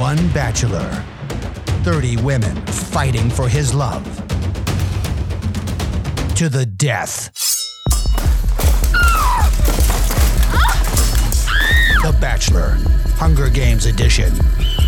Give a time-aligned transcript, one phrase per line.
[0.00, 0.88] One bachelor,
[1.84, 4.02] 30 women fighting for his love.
[6.36, 7.30] To the death.
[12.02, 12.78] The Bachelor,
[13.18, 14.32] Hunger Games Edition.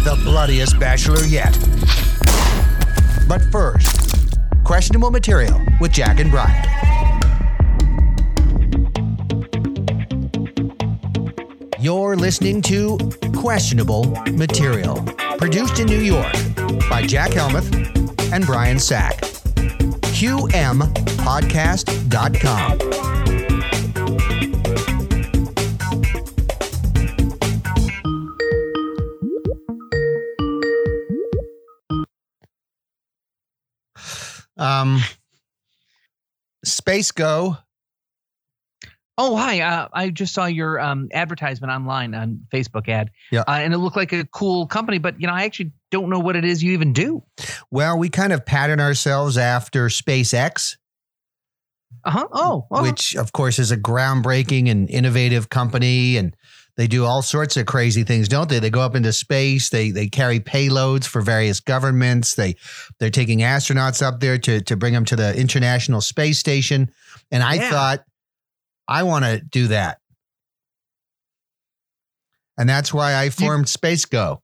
[0.05, 1.53] The bloodiest bachelor yet.
[3.29, 4.35] But first,
[4.65, 6.65] questionable material with Jack and Brian.
[11.79, 12.97] You're listening to
[13.43, 15.03] Questionable Material,
[15.37, 16.33] produced in New York
[16.89, 17.75] by Jack Helmuth
[18.33, 19.17] and Brian Sack.
[20.15, 22.79] QMPodcast.com.
[34.57, 35.03] Um,
[36.65, 37.57] Space Go.
[39.19, 39.61] Oh, hi.
[39.61, 43.11] Uh, I just saw your um, advertisement online on Facebook ad.
[43.31, 43.41] Yeah.
[43.47, 46.19] Uh, and it looked like a cool company, but you know, I actually don't know
[46.19, 47.23] what it is you even do.
[47.71, 50.77] Well, we kind of pattern ourselves after SpaceX,
[52.05, 52.29] Uh huh.
[52.33, 52.83] Oh, oh.
[52.83, 56.35] which of course is a groundbreaking and innovative company and
[56.79, 58.59] they do all sorts of crazy things, don't they?
[58.59, 62.35] They go up into space, they they carry payloads for various governments.
[62.35, 62.57] They
[62.99, 66.91] they're taking astronauts up there to to bring them to the International Space Station.
[67.31, 67.71] And I Yeah.
[67.71, 68.05] thought
[68.93, 69.99] I want to do that.
[72.59, 74.43] And that's why I formed Space Go.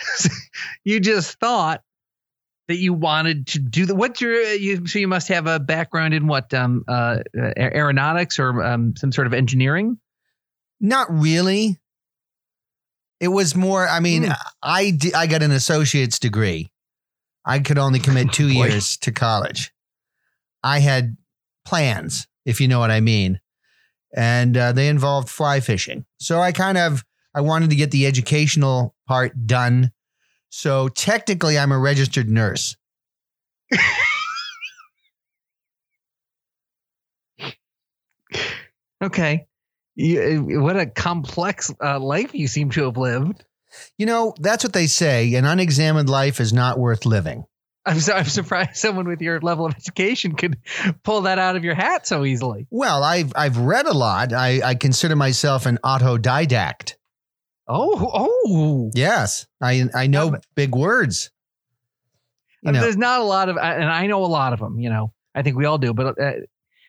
[0.84, 1.82] you just thought
[2.68, 5.58] that you wanted to do the what's your uh, you so you must have a
[5.60, 7.18] background in what um uh
[7.56, 9.98] aeronautics or um some sort of engineering
[10.80, 11.78] Not really.
[13.20, 13.86] It was more.
[13.86, 14.32] I mean, Hmm.
[14.62, 16.72] I di- I got an associate's degree.
[17.44, 18.66] I could only commit two Boy.
[18.68, 19.72] years to college.
[20.62, 21.18] I had
[21.66, 23.40] plans, if you know what I mean,
[24.14, 26.04] and uh, they involved fly fishing.
[26.18, 29.92] So I kind of I wanted to get the educational part done.
[30.48, 32.76] So technically, I'm a registered nurse.
[39.02, 39.46] okay
[39.94, 43.44] you, uh, what a complex uh, life you seem to have lived
[43.98, 45.34] You know, that's what they say.
[45.34, 47.44] An unexamined life is not worth living.
[47.86, 50.58] I'm, so, I'm surprised someone with your level of education could
[51.02, 54.32] pull that out of your hat so easily Well, I've I've read a lot.
[54.32, 56.94] I, I consider myself an autodidact.
[57.68, 61.30] oh oh Yes, I I know but- big words.
[62.62, 64.90] You know, there's not a lot of and i know a lot of them you
[64.90, 66.32] know i think we all do but uh,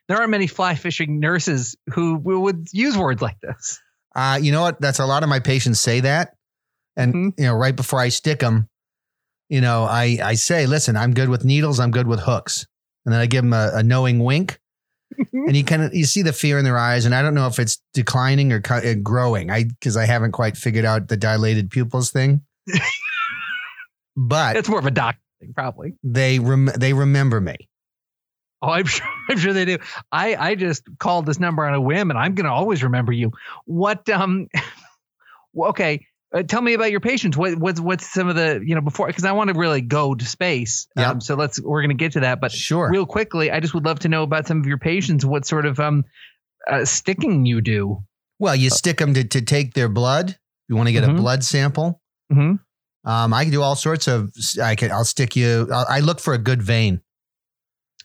[0.09, 3.79] there aren't many fly fishing nurses who, would use words like this
[4.13, 4.81] uh, you know what?
[4.81, 6.35] That's a lot of my patients say that,
[6.97, 7.33] and Mhm.
[7.37, 8.67] you know, right before I stick them,
[9.51, 11.81] you know, I I say, listen, I'm good with needles.
[11.81, 12.65] I'm good with hooks,
[13.05, 14.61] and then I give them a, a knowing wink,
[15.33, 17.47] and you kind of you see the fear in their eyes, and I don't know
[17.47, 19.51] if it's declining or cu- uh, growing.
[19.51, 22.43] I because I haven't quite figured out the dilated pupils thing,
[24.15, 27.57] but it's more of a doc thing probably they rem- they remember me.
[28.61, 29.07] Oh, I'm sure.
[29.29, 29.79] I'm sure they do.
[30.13, 33.33] I I just called this number on a whim, and I'm gonna always remember you.
[33.65, 34.47] What um,
[35.57, 36.07] okay.
[36.33, 37.35] Uh, tell me about your patients.
[37.35, 40.15] What what's what's some of the you know before because I want to really go
[40.15, 40.87] to space.
[40.95, 41.11] Yeah.
[41.11, 42.89] Um, so let's we're gonna get to that, but Sure.
[42.89, 45.25] real quickly, I just would love to know about some of your patients.
[45.25, 46.05] What sort of um,
[46.69, 48.03] uh, sticking you do?
[48.39, 50.37] Well, you stick them to, to take their blood.
[50.69, 51.11] You want to get Mhm.
[51.11, 52.01] a blood sample.
[52.31, 52.59] Mhm.
[53.03, 54.31] Um, I can do all sorts of.
[54.61, 54.89] I can.
[54.91, 55.67] I'll stick you.
[55.73, 57.01] I'll, I look for a good vein.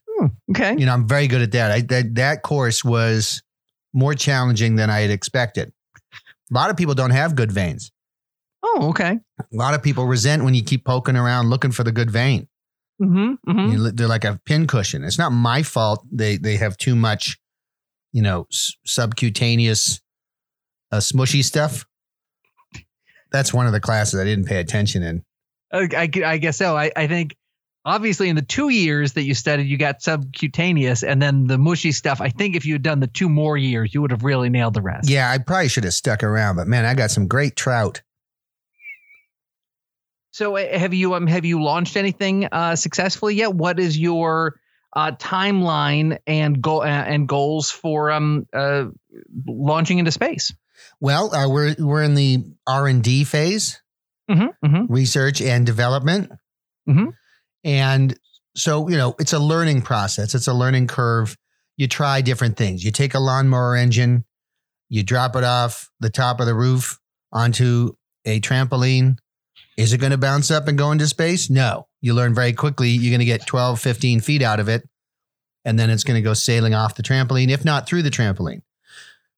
[0.09, 0.75] Hmm, okay.
[0.77, 1.71] You know, I'm very good at that.
[1.71, 3.43] I, that that course was
[3.93, 5.73] more challenging than I had expected.
[6.51, 7.93] A lot of people don't have good veins.
[8.63, 9.19] Oh, okay.
[9.41, 12.49] A lot of people resent when you keep poking around looking for the good vein.
[13.01, 13.51] Mm-hmm.
[13.51, 13.73] mm-hmm.
[13.73, 15.05] You know, they're like a pin cushion.
[15.05, 16.05] It's not my fault.
[16.11, 17.39] They they have too much,
[18.13, 20.01] you know, s- subcutaneous,
[20.91, 21.85] uh, smushy stuff.
[23.33, 25.25] That's one of the classes I didn't pay attention in.
[25.73, 26.77] I, I, I guess so.
[26.77, 27.37] I, I think
[27.85, 31.93] obviously in the two years that you studied, you got subcutaneous, and then the mushy
[31.93, 32.21] stuff.
[32.21, 34.75] I think if you had done the two more years, you would have really nailed
[34.75, 35.11] the rest.
[35.11, 38.03] Yeah, I probably should have stuck around, but man, I got some great trout.
[40.37, 43.55] So uh, have you um have you launched anything uh, successfully yet?
[43.55, 44.61] What is your
[44.95, 48.89] uh, timeline and goal uh, and goals for um uh,
[49.47, 50.53] launching into space?
[51.01, 53.81] Well, uh, we're we're in the R and D phase,
[54.31, 54.93] Mm-hmm, mm-hmm.
[54.93, 56.31] research and development,
[56.87, 57.15] Mhm.
[57.65, 58.15] and
[58.55, 60.35] so you know it's a learning process.
[60.35, 61.35] It's a learning curve.
[61.79, 62.85] You try different things.
[62.85, 64.27] You take a lawnmower engine,
[64.91, 66.99] you drop it off the top of the roof
[67.33, 67.95] onto
[68.27, 69.17] a trampoline.
[69.77, 71.51] Is it going to bounce up and go into space?
[71.51, 71.87] No.
[72.01, 74.89] You learn very quickly you're going to get 12, 15 feet out of it,
[75.65, 78.63] and then it's going to go sailing off the trampoline, if not through the trampoline.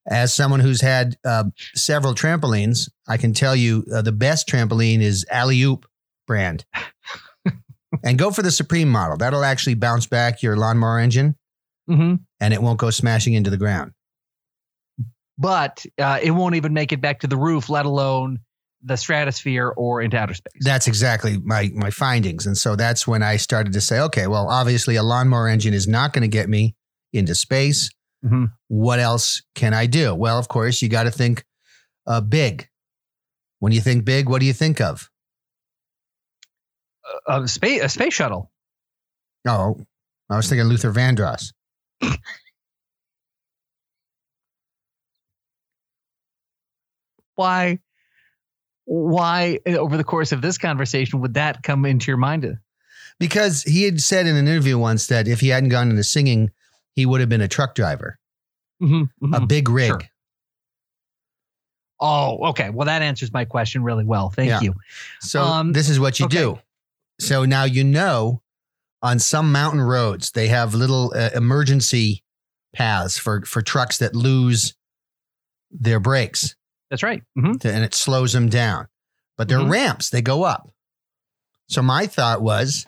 [0.06, 1.44] As someone who's had uh,
[1.74, 5.86] several trampolines, I can tell you uh, the best trampoline is Alley Oop
[6.26, 6.64] brand.
[8.04, 9.16] and go for the Supreme model.
[9.16, 11.36] That'll actually bounce back your lawnmower engine
[11.88, 13.92] hmm and it won't go smashing into the ground.
[15.38, 18.40] But uh, it won't even make it back to the roof, let alone
[18.82, 20.52] the stratosphere or into outer space.
[20.60, 22.46] That's exactly my my findings.
[22.46, 25.88] And so that's when I started to say, okay, well, obviously a lawnmower engine is
[25.88, 26.74] not going to get me
[27.12, 27.90] into space.
[28.24, 28.52] Mhm.
[28.68, 30.14] What else can I do?
[30.14, 31.44] Well, of course, you got to think
[32.06, 32.68] uh, big.
[33.60, 35.10] When you think big, what do you think of?
[37.26, 38.50] a space a space shuttle.
[39.46, 39.80] Oh,
[40.30, 41.52] I was thinking Luther Vandross.
[47.34, 47.78] Why?
[48.90, 52.58] Why over the course of this conversation would that come into your mind?
[53.20, 56.52] Because he had said in an interview once that if he hadn't gone into singing,
[56.94, 58.18] he would have been a truck driver,
[58.82, 59.88] Mm-hmm, a big rig.
[59.88, 60.00] Sure.
[62.00, 62.70] Oh, okay.
[62.70, 64.30] Well, that answers my question really well.
[64.30, 64.60] Thank Yeah.
[64.60, 64.74] you.
[65.20, 66.36] So Um, this is what you okay.
[66.38, 66.58] do.
[67.20, 68.40] So now you know
[69.02, 72.22] on some mountain roads they have little uh, emergency
[72.72, 74.74] paths for for trucks that lose
[75.70, 76.54] their brakes
[76.90, 77.22] That's right.
[77.38, 78.88] hmm to- and it slows them down.
[79.36, 79.70] But they're Mhm.
[79.70, 80.70] ramps, they go up.
[81.68, 82.86] So my thought was,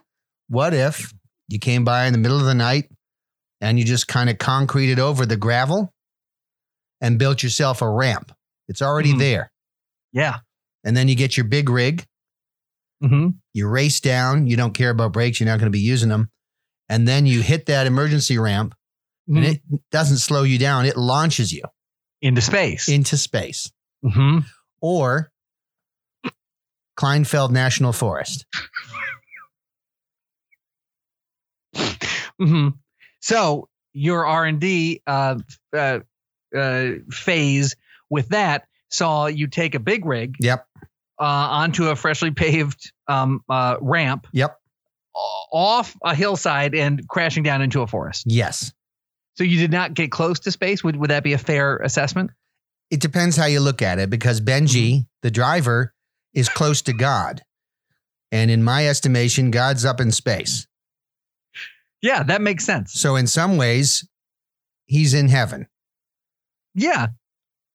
[0.49, 1.12] what if
[1.49, 2.91] you came by in the middle of the night
[3.61, 5.93] and you just kind of concreted over the gravel
[7.00, 8.32] and built yourself a ramp?
[8.69, 9.19] It's already Mhm.
[9.19, 9.52] there.
[10.12, 10.38] Yeah.
[10.82, 12.06] And then you get your big rig
[13.02, 16.08] hmm you race down, you don't care about brakes, you're not going to be using
[16.11, 16.31] them.
[16.88, 18.75] And then you hit that emergency ramp
[19.26, 21.62] and it doesn't slow you down, it launches you
[22.20, 22.88] Into space.
[22.88, 23.70] into space.
[24.02, 24.38] Hmm
[24.81, 25.31] Or
[26.99, 28.44] Kleinfeld National Forest.
[32.38, 32.69] hmm
[33.20, 35.37] So your R and D uh,
[35.76, 36.00] uh,
[36.56, 37.76] uh, phase
[38.08, 40.67] with that saw you take a big rig Yep.
[41.20, 44.56] uh, onto a freshly paved um, uh, ramp Yep.
[45.14, 48.25] off a hillside and crashing down into a forest.
[48.26, 48.73] Yes.
[49.35, 50.82] So you did not get close to space.
[50.85, 52.31] Would would that be a fair assessment?
[52.90, 55.00] It depends how you look at it because Benji, mm-hmm.
[55.22, 55.94] the driver,
[56.34, 57.42] is close to God.
[58.32, 60.66] And in my estimation, God's up in space.
[62.02, 62.94] Yeah, that makes sense.
[62.94, 64.06] So in some ways,
[64.87, 65.66] he's in heaven.
[66.75, 67.08] Yeah,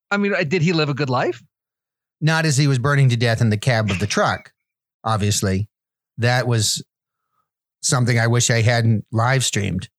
[0.09, 1.43] I mean, did he live a good life?
[2.21, 4.51] not as he was burning to death in the cab of the truck.
[5.03, 5.69] Obviously,
[6.17, 6.83] that was
[7.83, 9.89] something I wish I hadn't live streamed.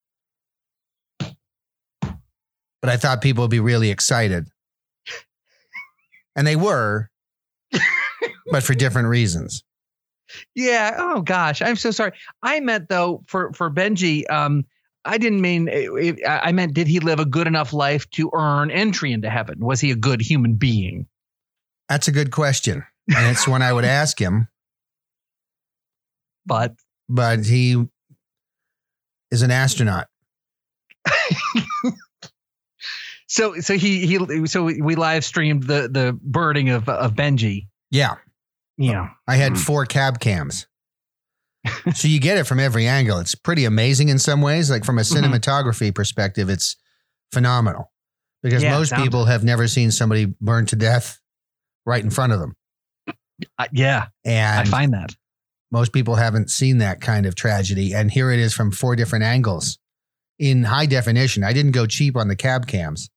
[1.21, 4.49] But I thought people would be really excited.
[6.37, 7.11] And they were,
[8.51, 9.65] but for different reasons.
[10.55, 10.95] Yeah.
[10.99, 12.13] Oh gosh, I'm so sorry.
[12.43, 14.29] I meant though for for Benji.
[14.31, 14.65] Um,
[15.05, 15.69] I didn't mean.
[15.69, 15.89] it-
[16.19, 19.59] it- I meant did he live a good enough life to earn entry into heaven?
[19.61, 21.07] Was he a good human being?
[21.89, 22.85] That's a good question.
[23.17, 24.49] And it's one I would ask him,
[26.45, 26.75] But
[27.09, 27.85] but he
[29.31, 30.09] is an astronaut.
[33.27, 37.69] so so he he so we live streamed the the birding of of Benji.
[37.91, 38.17] Yeah.
[38.79, 39.09] Yeah.
[39.27, 40.67] I had four cab cams.
[41.95, 43.19] so you get it from every angle.
[43.19, 44.71] It's pretty amazing in some ways.
[44.71, 45.23] Like from a Mhm.
[45.41, 46.77] cinematography perspective, it's
[47.33, 47.91] phenomenal
[48.43, 51.19] because Yeah, most sounds- people have never seen somebody burned to death
[51.85, 52.55] right in front of them.
[53.59, 54.07] Uh, yeah.
[54.25, 55.15] And I find that.
[55.73, 57.93] most people haven't seen that kind of tragedy.
[57.95, 59.79] And here it is from four different angles
[60.39, 61.43] in high definition.
[61.45, 63.11] I didn't go cheap on the cab cams.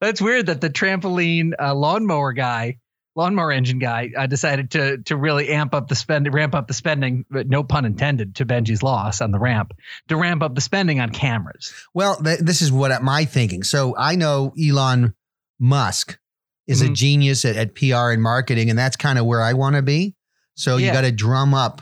[0.00, 2.78] That's weird that the trampoline uh, lawnmower guy,
[3.14, 6.74] lawnmower engine guy, uh, decided to to really amp up the spend, ramp up the
[6.74, 7.24] spending.
[7.30, 9.72] But no pun intended to Benji's loss on the ramp
[10.08, 11.72] to ramp up the spending on cameras.
[11.94, 13.62] Well, th- this is what my thinking.
[13.62, 15.14] So I know Elon
[15.58, 16.18] Musk
[16.66, 16.94] is a Mhm.
[16.94, 20.14] genius at, at PR and marketing, and that's kind of where I want to be.
[20.56, 21.80] So you got to drum up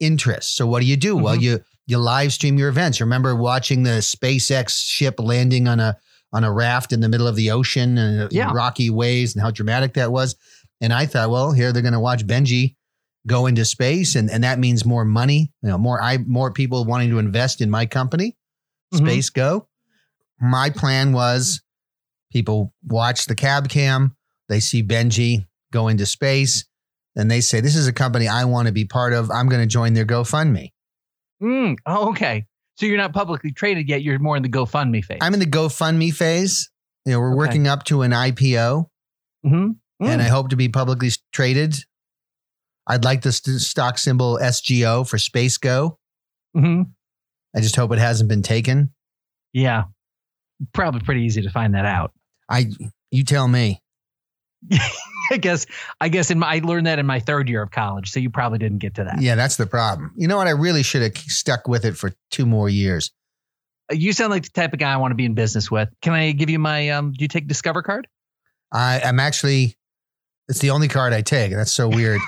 [0.00, 0.56] interest.
[0.56, 1.16] So what do you do?
[1.16, 1.42] Well, Mhm.
[1.42, 3.00] you you live stream your events.
[3.00, 5.96] Remember watching the SpaceX ship landing on a
[6.32, 8.52] on a raft in the middle of the ocean and uh, Yeah.
[8.52, 10.36] rocky waves and how dramatic that was.
[10.80, 12.76] And I thought, well, here they're going to watch Benji
[13.26, 15.52] go into space, and and that means more money.
[15.62, 18.36] You know, more I more people wanting to invest in my company.
[18.94, 18.98] Mhm.
[18.98, 19.68] Space Go.
[20.40, 21.60] My plan was
[22.32, 24.14] people watch the cab cam,
[24.48, 26.64] they see Benji go into space,
[27.16, 29.30] and they say, This is a company I want to be part of.
[29.30, 30.70] I'm going to join their GoFundMe.
[31.42, 32.46] Mm, oh, okay.
[32.78, 34.02] So you're not publicly traded yet.
[34.02, 35.18] You're more in the GoFundMe phase.
[35.20, 36.70] I'm in the GoFundMe phase.
[37.04, 37.36] You know, we're Okay.
[37.36, 38.86] working up to an IPO,
[39.42, 39.70] hmm
[40.00, 41.74] and I hope to be publicly traded.
[42.86, 45.98] I'd like the st- stock symbol SGO for Space Go.
[46.54, 46.82] hmm
[47.56, 48.92] I just hope it hasn't been taken.
[49.52, 49.84] Yeah.
[50.72, 52.12] Probably pretty easy to find that out.
[52.48, 52.66] I
[53.10, 53.82] you tell me.
[55.30, 55.66] I guess
[56.00, 58.30] I guess in my, I learned that in my third year of college, so you
[58.30, 59.20] probably didn't get to that.
[59.20, 60.12] Yeah, that's the problem.
[60.16, 60.46] You know what?
[60.46, 63.10] I really should have stuck with it for two more years.
[63.90, 65.88] You sound like the type of guy I want to be in business with.
[66.02, 68.06] Can I give you my um do you take Discover card?
[68.72, 69.76] I am actually
[70.48, 71.52] it's the only card I take.
[71.52, 72.20] That's so weird.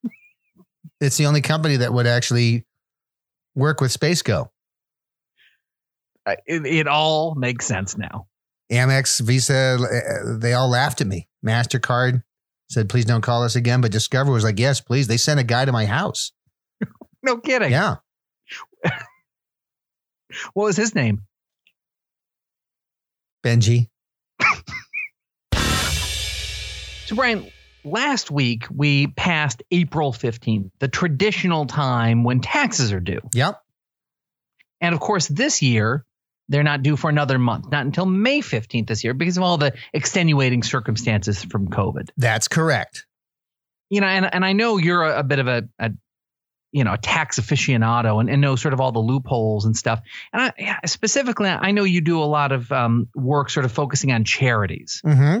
[1.00, 2.64] it's the only company that would actually
[3.54, 4.48] work with SpaceGo.
[6.24, 8.27] Uh, It, it all makes sense now.
[8.70, 11.28] Amex, Visa, uh, they all laughed at me.
[11.44, 12.22] MasterCard
[12.68, 13.80] said, please don't call us again.
[13.80, 15.06] But Discover was like, yes, please.
[15.06, 16.32] They sent a guy to my house.
[17.20, 17.72] No kidding.
[17.72, 17.96] Yeah.
[20.52, 21.22] What was his name?
[23.44, 23.88] Benji.
[27.06, 27.50] So, Brian,
[27.84, 33.22] last week we passed April 15th, the traditional time when taxes are due.
[33.32, 33.58] Yep.
[34.82, 36.04] And of course, this year,
[36.48, 39.58] they're not due for another month, not until May 15th this year because of all
[39.58, 42.10] the extenuating circumstances from COVID.
[42.16, 43.06] That's correct.
[43.90, 45.92] You know, and, and I know you're a, a bit of a, a,
[46.72, 50.00] you know, a tax aficionado and, and know sort of all the loopholes and stuff.
[50.32, 53.72] And I, yeah, specifically, I know you do a lot of um, work sort of
[53.72, 55.02] focusing on charities.
[55.04, 55.40] Mm-hmm.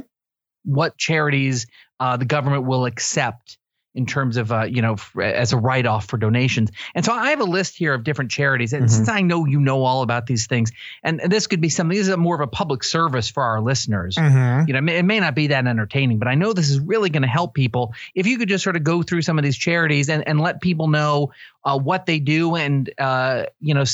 [0.64, 1.66] what charities
[2.00, 3.58] uh, the government will accept
[3.98, 7.30] in terms of uh, you know f- as a write-off for donations and so i
[7.30, 8.90] have a list here of different charities and Mhm.
[8.90, 10.70] since i know you know all about these things
[11.02, 14.14] and this could be something this is more of a public service for our listeners
[14.16, 14.68] Mm-hmm.
[14.68, 16.78] you know it may, it may not be that entertaining but i know this is
[16.80, 19.44] really going to help people if you could just sort of go through some of
[19.44, 21.32] these charities and, and let people know
[21.64, 23.84] uh, what they do and uh, you know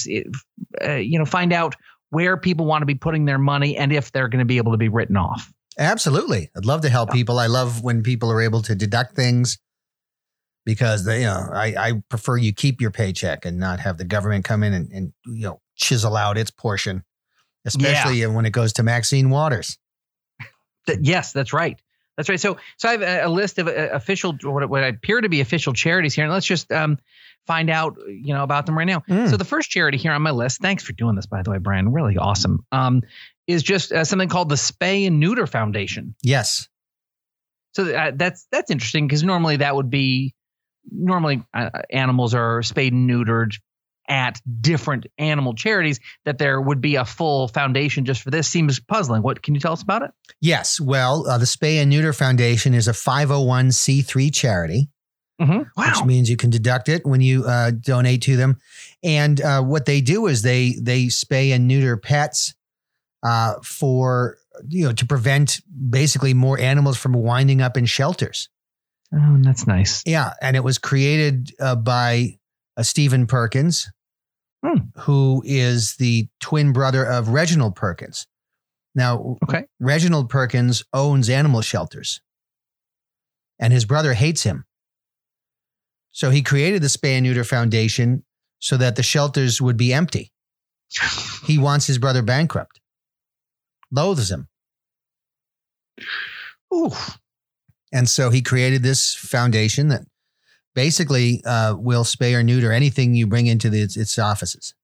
[0.87, 1.75] uh, you know find out
[2.11, 4.73] where people want to be putting their money and if they're going to be able
[4.73, 6.51] to be written off Absolutely.
[6.57, 7.41] I'd love to help people.
[7.41, 9.59] I love when people are able to deduct things
[10.65, 14.05] because they, you know, I, I prefer you keep your paycheck and not have the
[14.05, 17.05] government come in and, and you know, chisel out its portion,
[17.65, 19.79] especially when it goes to Maxine Waters.
[21.01, 21.81] Yes, that's right.
[22.17, 22.39] That's right.
[22.39, 25.41] So, so I have a, a list of uh, official, what, what appear to be
[25.41, 26.99] official charities here, and let's just um,
[27.47, 29.01] find out, you know, about them right now.
[29.09, 29.29] Mm.
[29.29, 31.59] So, the first charity here on my list, thanks for doing this, by the way,
[31.59, 33.03] Brian, really awesome, um,
[33.47, 36.15] is just uh, something called the Spay and Neuter Foundation.
[36.23, 36.69] Yes.
[37.73, 40.35] So uh, that's that's interesting because normally that would be
[40.91, 43.55] normally uh, animals are spayed and neutered
[44.09, 45.99] at different animal charities.
[46.25, 49.23] That there would be a full foundation just for this seems puzzling.
[49.23, 50.11] What can you tell us about it?
[50.41, 50.81] Yes.
[50.81, 54.89] Well, uh, the Spay and Neuter Foundation is a 501c3 charity,
[55.41, 55.63] Mm-hmm.
[55.83, 58.61] which means you can deduct it when you uh, donate to them.
[59.03, 62.55] And uh, what they do is they they spay and neuter pets
[63.25, 64.37] uh, for
[64.69, 65.61] you know to prevent
[65.91, 68.49] basically more animals from winding up in shelters.
[69.13, 70.03] Oh, that's nice.
[70.07, 72.39] Yeah, and it was created uh, by
[72.77, 73.91] uh, Stephen Perkins,
[74.65, 74.79] Hmm.
[75.01, 78.27] who is the twin brother of Reginald Perkins.
[78.95, 79.65] Now, Okay.
[79.81, 82.21] Reginald Perkins owns animal shelters,
[83.59, 84.65] and his brother hates him.
[86.13, 88.25] So he created the Spay and Neuter Foundation
[88.61, 90.33] so that the shelters would be empty.
[91.47, 92.81] He wants his brother bankrupt,
[93.91, 94.49] loathes him.
[96.75, 97.19] Oof.
[97.95, 100.03] And so he created this foundation that
[100.75, 104.75] basically uh, will spay or neuter anything you bring into the, its, its offices.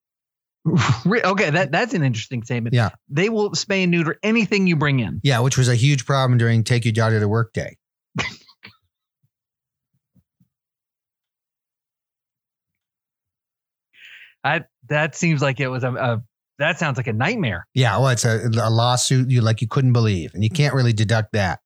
[0.65, 2.73] Okay, that that's an interesting statement.
[2.73, 2.91] Yeah.
[3.09, 5.19] They will spay and neuter anything you bring in.
[5.23, 7.77] Yeah, which was a huge problem during Take Your Daughter to Work Day.
[14.43, 16.23] That that seems like it was a, a
[16.57, 17.67] that sounds like a nightmare.
[17.75, 20.93] Yeah, well, it's a, a lawsuit you like you couldn't believe, and you can't really
[20.93, 21.59] deduct that.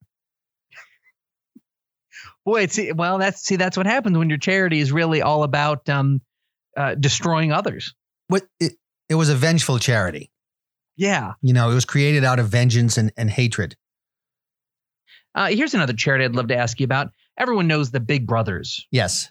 [2.45, 5.89] Boy, see, well, that's see, that's what happens when your charity is really all about
[5.89, 6.21] um,
[6.77, 7.93] uh, destroying others.
[8.27, 8.73] What it,
[9.09, 10.31] it was a vengeful charity.
[10.95, 11.33] Yeah.
[11.41, 13.75] You know, it was created out of vengeance and, and hatred.
[15.33, 17.09] Uh, here's another charity I'd love to ask you about.
[17.37, 19.29] Everyone knows the Big Brothers, Yes,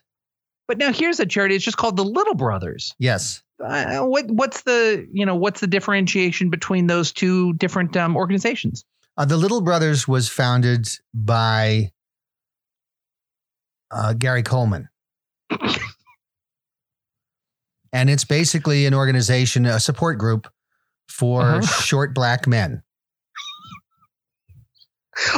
[0.68, 1.54] but now here's a charity.
[1.54, 2.94] It's just called the Little Brothers.
[2.98, 3.42] yes.
[3.64, 8.84] Uh, what what's the you know what's the differentiation between those two different um, organizations?
[9.16, 11.92] Uh, the Little Brothers was founded by
[13.94, 14.88] uh, Gary Coleman.
[17.92, 20.48] and it's basically an organization, a support group
[21.08, 21.60] for Uh-huh.
[21.82, 22.82] short black men.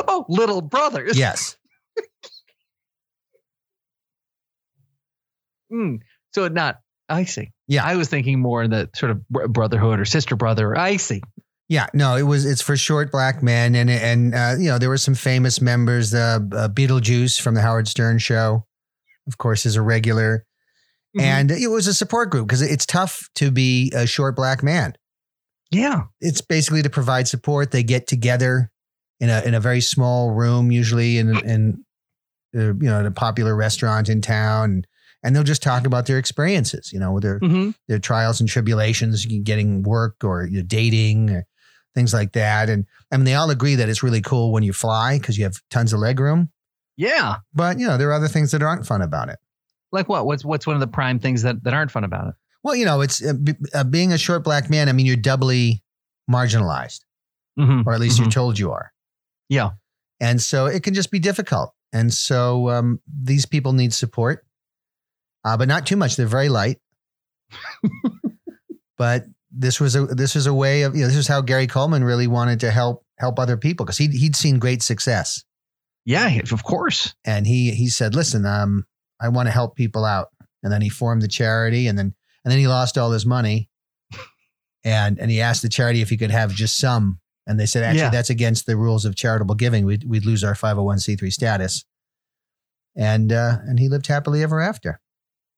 [0.08, 1.18] Oh, Little Brothers.
[1.18, 1.56] Yes.
[5.70, 5.96] Hmm.
[6.32, 6.80] so not.
[7.08, 7.50] I see.
[7.68, 7.84] Yeah.
[7.84, 10.76] I was thinking more in the sort of brotherhood or sister brother.
[10.78, 11.22] I see.
[11.68, 12.44] Yeah, no, it was.
[12.44, 16.14] It's for short black men, and and uh, you know there were some famous members.
[16.14, 18.64] Uh, uh, Beetlejuice from the Howard Stern show,
[19.26, 20.46] of course, is a regular,
[21.16, 21.22] Mhm.
[21.22, 24.94] and it was a support group because it's tough to be a short black man.
[25.72, 26.02] Yeah.
[26.20, 27.72] It's basically to provide support.
[27.72, 28.70] They get together
[29.18, 31.84] in a in a very small room, usually in in
[32.54, 34.84] uh, you know in a popular restaurant in town,
[35.24, 36.92] and they'll just talk about their experiences.
[36.92, 41.44] You know, their hmm their trials and tribulations, getting work or you know, dating or
[41.96, 42.70] things like that.
[42.70, 45.42] And I mean, they all agree that it's really cool when you fly because you
[45.42, 46.50] have tons of leg room.
[46.96, 47.38] Yeah.
[47.52, 49.38] But you know, there are other things that aren't fun about it.
[49.90, 50.26] Like what?
[50.26, 52.34] What's what's one of the prime things that, that aren't fun about it?
[52.62, 54.88] Well, you know, it's uh, b- uh, being a short black man.
[54.88, 55.82] I mean, you're doubly
[56.30, 57.00] marginalized,
[57.58, 57.88] Mm-hmm.
[57.88, 58.92] or at least you're told you are.
[59.48, 59.70] Yeah.
[60.20, 61.72] And so it can just be difficult.
[61.92, 64.44] And so um, these people need support,
[65.44, 66.16] uh, but not too much.
[66.16, 66.78] They're very light.
[68.98, 69.24] but
[69.58, 72.04] this was a this was a way of you know this is how Gary Coleman
[72.04, 75.42] really wanted to help help other people because he he'd seen great success.
[76.04, 77.14] Yeah, of course.
[77.24, 78.84] and he he said listen um
[79.20, 80.28] I want to help people out.
[80.62, 83.70] And then he formed the charity and then and then he lost all his money.
[84.84, 87.20] And and he asked the charity if he could have just some.
[87.46, 88.10] And they said actually Yeah.
[88.10, 89.84] that's against the rules of charitable giving.
[89.84, 91.84] We'd, we'd lose our 501c3 status.
[92.96, 95.00] And uh and he lived happily ever after.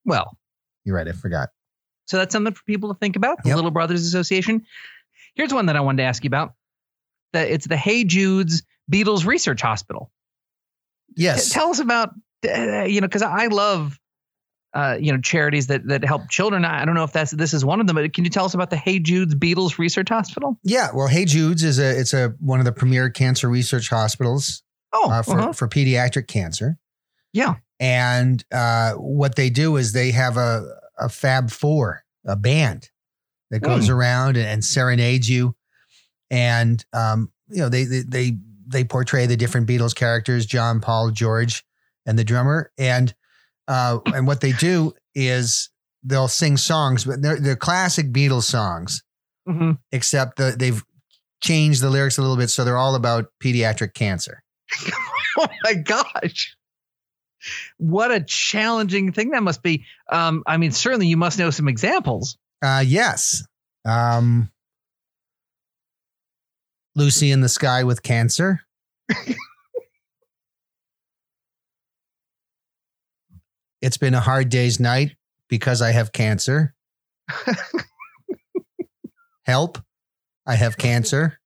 [0.04, 0.36] Well,
[0.84, 1.48] you're right I forgot
[2.08, 3.42] so that's something for people to think about.
[3.42, 3.56] The Yep.
[3.56, 4.64] Little Brothers Association.
[5.34, 6.54] Here's one that I wanted to ask you about.
[7.32, 10.10] The, it's the Hey Jude's Beatles Research Hospital.
[11.16, 12.10] T- yes tell us about
[12.48, 13.98] uh, you know because I love
[14.74, 16.64] uh, you know charities that that help children.
[16.64, 17.96] I I don't know if that's this is one of them.
[17.96, 20.58] But can you tell us about the Hey Jude's Beatles Research Hospital?
[20.62, 24.62] yeah well Hey Jude's is a it's a one of the premier cancer research hospitals
[24.92, 25.52] Oh, uh, for uh-huh.
[25.52, 26.78] for pediatric cancer
[27.34, 27.56] yeah.
[27.78, 30.64] and uh, what they do is they have a,
[30.98, 32.90] a Fab Four, a band
[33.50, 33.94] that goes Hmm.
[33.94, 35.54] around and, and serenades you,
[36.30, 38.36] and um, you know they, they they
[38.66, 41.64] they portray the different Beatles characters, John, Paul, George,
[42.06, 43.14] and the drummer, and
[43.66, 45.70] uh, and what they do is
[46.02, 49.02] they'll sing songs, but they're they're classic Beatles songs,
[49.46, 50.84] hmm except the, they've
[51.40, 54.42] changed the lyrics a little bit, so they're all about pediatric cancer.
[55.40, 56.56] Oh my gosh.
[57.76, 59.84] What a challenging thing that must be.
[60.10, 62.36] Um, I mean, certainly you must know some examples.
[62.62, 63.46] Uh, yes.
[63.84, 64.50] Um,
[66.94, 68.60] Lucy in the Sky with Cancer.
[73.80, 75.16] it's been a hard day's night
[75.48, 76.74] because I have cancer.
[79.44, 79.78] Help.
[80.46, 81.38] I have cancer.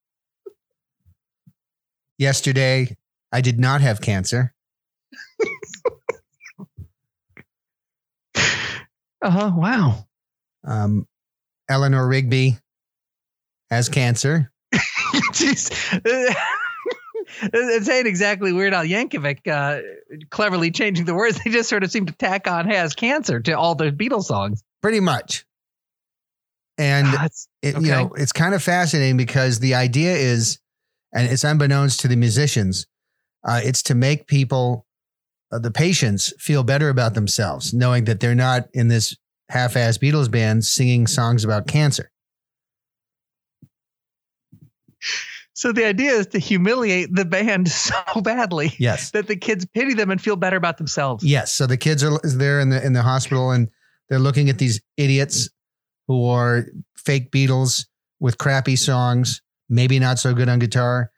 [2.18, 2.96] Yesterday,
[3.30, 4.54] I did not have cancer.
[9.24, 9.52] Uh huh.
[9.54, 10.06] Wow.
[10.64, 11.06] Um,
[11.68, 12.58] Eleanor Rigby
[13.70, 14.50] has cancer.
[15.32, 15.70] Jeez.
[17.44, 19.80] It's ain't exactly Weird Al Yankovic uh,
[20.30, 21.40] cleverly changing the words.
[21.44, 24.62] They just sort of seem to tack on "has cancer" to all the Beatles songs.
[24.82, 25.44] Pretty much.
[26.78, 27.84] And it's- it, Okay.
[27.86, 30.58] you know it's kind of fascinating because the idea is
[31.14, 32.86] and it's unbeknownst to the musicians
[33.44, 34.84] uh, it's to make people
[35.52, 39.16] uh, the patients feel better about themselves knowing that they're not in this
[39.48, 42.10] half-ass beatles band singing songs about cancer.
[45.54, 49.10] So the idea is to humiliate the band so badly yes.
[49.10, 51.22] that the kids pity them and feel better about themselves.
[51.22, 51.52] yes.
[51.52, 53.68] So the kids are there in the in the hospital and
[54.08, 55.50] they're looking at these idiots
[56.08, 57.86] who are fake beatles
[58.20, 61.10] with crappy songs maybe not so good on guitar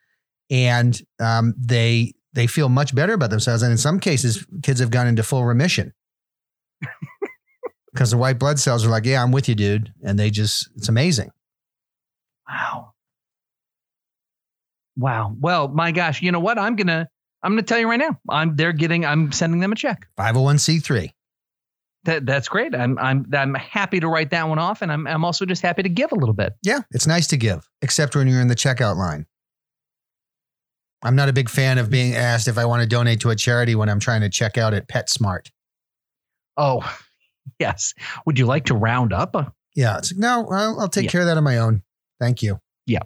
[0.51, 4.91] and um, they they feel much better about themselves and in some cases kids have
[4.91, 5.93] gone into full remission
[7.93, 10.69] because the white blood cells are like yeah i'm with you dude and they just
[10.77, 11.31] it's amazing
[12.47, 12.93] Wow.
[14.97, 15.35] Wow.
[15.41, 16.59] Well, my gosh, you know what?
[16.59, 17.09] I'm gonna
[17.43, 18.19] I'm gonna tell you right now.
[18.29, 20.07] I'm they're getting I'm sending them a check.
[20.19, 21.11] 501c3
[22.05, 22.75] That that's great.
[22.75, 25.83] I'm I'm I'm happy to write that one off, and I'm I'm also just happy
[25.83, 26.53] to give a little bit.
[26.63, 29.27] yeah it's nice to give except when you're in the checkout line
[31.05, 33.37] i'm not a big fan of being asked if i want to donate to a
[33.37, 35.51] charity when i'm trying to check out at petsmart
[36.57, 36.89] Oh,
[37.59, 37.95] yes.
[38.27, 39.35] Would you like to round up?
[39.35, 41.11] Uh, Yeah, it's no, I'll, I'll take Yeah.
[41.11, 41.83] care of that on my own.
[42.21, 42.61] Thank you.
[42.87, 43.01] Yeah,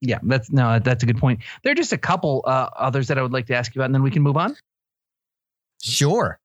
[0.00, 0.18] Yeah.
[0.20, 1.42] that's no, that's a good point.
[1.62, 3.84] There are just a couple uh, others that I would like to ask you about,
[3.86, 4.56] and then we can move on.
[5.80, 6.40] Sure.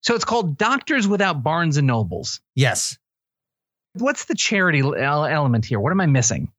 [0.00, 2.40] So it's called Doctors Without Barnes and Nobles.
[2.54, 2.96] Yes.
[3.92, 5.80] What's the charity element here?
[5.80, 6.50] What am I missing?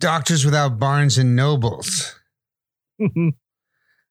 [0.00, 2.14] Doctors Without Barnes and Nobles.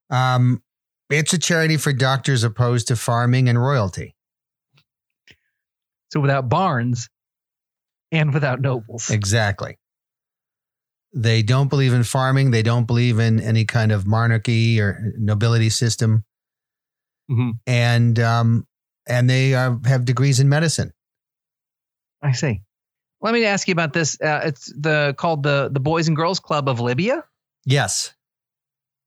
[0.09, 0.61] Um,
[1.09, 4.15] it's a charity for doctors opposed to farming and royalty.
[6.11, 7.09] so without Barnes
[8.11, 9.09] and without Nobles.
[9.09, 9.79] Exactly.
[11.15, 12.51] They don't believe in farming.
[12.51, 16.25] They don't believe in any kind of monarchy or nobility system,
[17.31, 17.53] Mhm.
[17.65, 18.67] and um,
[19.07, 20.91] and they uh, have degrees in medicine.
[22.21, 22.61] I see.
[23.23, 24.19] Let me ask you about this.
[24.19, 27.23] Uh, it's the called the the Boys and Girls Club of Libya.
[27.65, 28.13] Yes.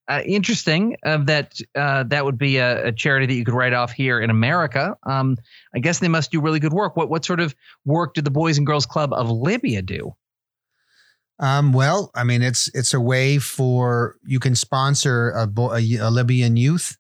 [0.09, 3.73] Uh, interesting uh, that uh, that would be a, a, charity that you could write
[3.73, 4.97] off here in America.
[5.03, 5.37] Um,
[5.75, 6.97] I guess they must do really good work.
[6.97, 10.15] What what sort of work did the Boys and Girls Club of Libya do?
[11.39, 16.11] Um, well, I mean, it's it's a way for you can sponsor a, a, a
[16.11, 16.97] Libyan youth,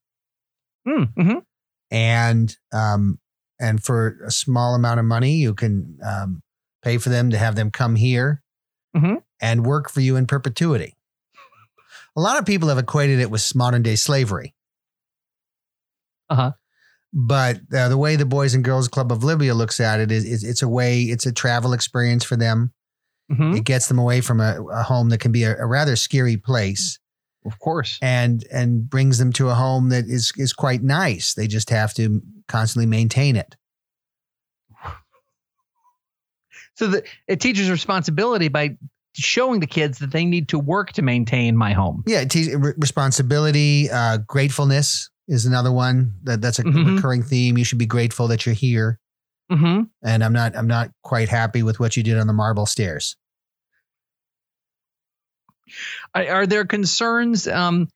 [0.86, 1.38] mm, mm-hmm.
[1.90, 3.20] and um,
[3.58, 6.42] and for a small amount of money, you can um,
[6.86, 8.42] pay for them to have them come here
[8.96, 9.16] mm-hmm.
[9.40, 10.96] and work for you in perpetuity.
[12.16, 14.54] A lot of people have equated it with modern day slavery.
[16.30, 16.52] Uh huh.
[17.12, 20.24] But uh, the way the Boys and Girls Club of Libya looks at it is,
[20.24, 22.72] is it's a way, it's a travel experience for them
[23.30, 23.56] Mm-hmm.
[23.56, 26.36] It gets them away from a, a home that can be a, a, rather scary
[26.36, 26.98] place.
[27.44, 27.98] Of course.
[28.02, 31.34] And and brings them to a home that is is quite nice.
[31.34, 33.56] They just have to constantly maintain it.
[36.76, 38.76] So the, it teaches responsibility by
[39.14, 42.04] showing the kids that they need to work to maintain my home.
[42.06, 46.96] Yeah, te- responsibility, uh, gratefulness is another one that that's a Mhm.
[46.96, 47.56] recurring theme.
[47.58, 49.00] You should be grateful that you're here.
[49.50, 49.84] Mm-hmm.
[50.04, 53.16] And I'm not I'm not quite happy with what you did on the marble stairs.
[56.14, 57.88] Are, are there concerns, um,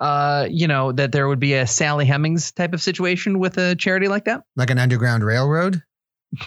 [0.00, 3.74] uh, you know, that there would be a Sally Hemings type of situation with a
[3.76, 4.42] charity like that?
[4.56, 5.82] Like an underground railroad.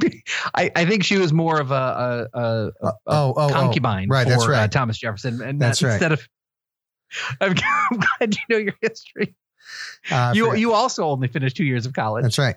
[0.54, 4.14] I, I think she was more of a, a, a, a oh, oh, concubine oh.
[4.14, 4.72] Right, for that's uh, right.
[4.72, 5.92] Thomas Jefferson, and That's right.
[5.92, 6.26] instead of.
[7.40, 9.34] I'm glad you know your history.
[10.10, 12.22] Uh, You you also only finished two years of college.
[12.22, 12.56] that's right.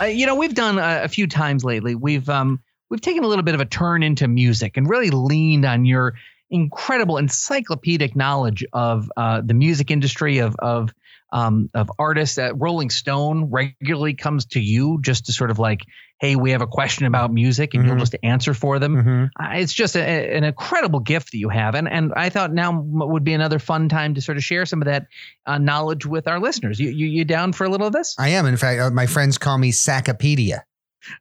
[0.00, 3.26] uh, you know we've done a, a few times lately we've um we've taken a
[3.28, 6.14] little bit of a turn into music and really leaned on your
[6.50, 10.92] incredible encyclopedic knowledge of uh, the music industry of of
[11.32, 15.82] um, of artists that Rolling Stone regularly comes to you just to sort of like,
[16.20, 17.88] hey, we have a question about music, and Mhm.
[17.88, 18.96] you'll just answer for them.
[18.96, 19.30] Mhm.
[19.40, 20.00] Uh, it's just a,
[20.36, 23.88] an incredible gift that you have, and and I thought now would be another fun
[23.88, 25.06] time to sort of share some of that
[25.46, 26.78] uh, knowledge with our listeners.
[26.78, 28.14] You, you you down for a little of this?
[28.18, 28.44] I am.
[28.46, 30.60] In fact, uh, my friends call me Sackopedia.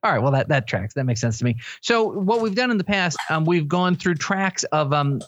[0.04, 0.96] All right, well that that tracks.
[0.96, 1.56] That makes sense to me.
[1.82, 5.22] So what we've done in the past, um, we've gone through tracks of um,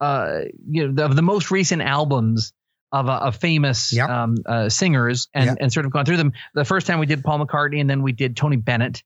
[0.00, 2.52] uh, you know, the, of the most recent albums
[2.92, 4.08] of uh, of famous Yep.
[4.08, 5.56] um uh, singers, and Yep.
[5.60, 6.32] and sort of gone through them.
[6.54, 9.02] The first time we did Paul McCartney, and then we did Tony Bennett,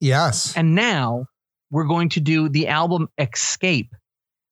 [0.00, 0.54] Yes.
[0.56, 1.26] and now
[1.70, 3.88] we're going to do the album Xscape,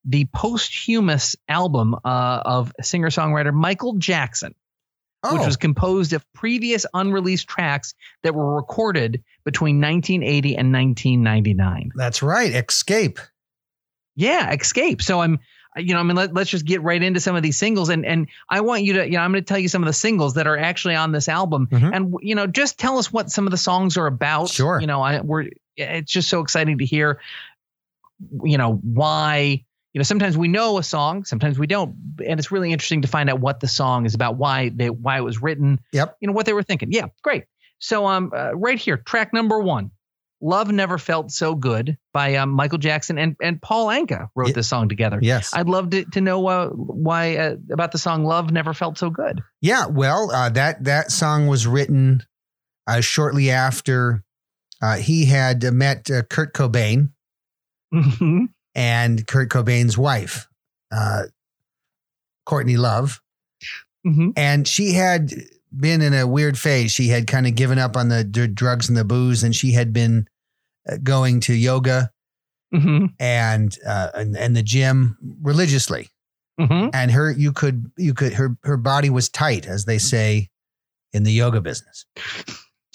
[0.04, 1.98] the posthumous album uh,
[2.44, 4.54] of singer songwriter Michael Jackson
[5.22, 11.90] oh, which was composed of previous unreleased tracks that were recorded between 1980 and 1999.
[11.94, 12.52] that's right.
[12.52, 13.18] Xscape.
[14.16, 15.02] Yeah, Xscape.
[15.02, 15.38] So I'm,
[15.76, 18.04] you know, I mean, let, let's just get right into some of these singles, and
[18.04, 19.92] and I want you to, you know, I'm going to tell you some of the
[19.92, 21.94] singles that are actually on this album, Mhm.
[21.94, 24.48] and you know, just tell us what some of the songs are about.
[24.50, 24.80] Sure.
[24.80, 27.20] You know, I we're it's just so exciting to hear,
[28.44, 29.64] you know, why.
[29.92, 33.08] You know, sometimes we know a song, sometimes we don't, and it's really interesting to
[33.08, 36.16] find out what the song is about, why they, why it was written, Yep.
[36.20, 36.92] you know what they were thinking.
[36.92, 37.46] Yeah, great.
[37.80, 39.90] So um, uh, right here, track number one,
[40.40, 44.52] "Love Never Felt So Good" by um, Michael Jackson and and Paul Anka wrote Ye-
[44.54, 45.18] this song together.
[45.20, 45.52] Yes.
[45.54, 49.10] I'd love to to know uh, why uh, about the song "Love Never Felt So
[49.10, 52.22] Good." Yeah, well, uh, that that song was written
[52.86, 54.24] uh, shortly after
[54.82, 57.10] uh, he had met uh, Kurt Cobain
[57.92, 58.48] Mhm.
[58.74, 60.48] and Kurt Cobain's wife,
[60.90, 61.24] uh,
[62.46, 63.20] Courtney Love,
[64.06, 64.32] Mhm.
[64.36, 65.32] and she had
[65.76, 66.90] been in a weird phase.
[66.90, 69.72] She had kind of given up on the d- drugs and the booze, and she
[69.72, 70.26] had been
[70.98, 72.10] going to yoga
[72.74, 73.12] Mhm.
[73.18, 76.08] and uh, and, and the gym religiously.
[76.60, 76.90] Mhm.
[76.92, 80.50] and her you could you could her her body was tight as they say
[81.14, 82.04] in the yoga business